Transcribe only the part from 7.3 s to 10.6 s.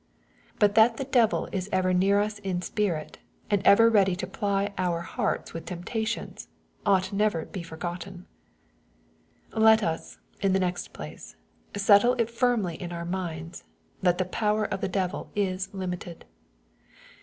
to he forgotten. Let us, in the